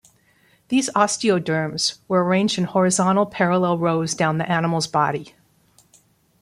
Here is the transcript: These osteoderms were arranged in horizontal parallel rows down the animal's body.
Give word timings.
These 0.69 0.89
osteoderms 0.95 1.99
were 2.07 2.23
arranged 2.25 2.57
in 2.57 2.63
horizontal 2.63 3.27
parallel 3.27 3.77
rows 3.77 4.15
down 4.15 4.39
the 4.39 4.51
animal's 4.51 4.87
body. 4.87 5.35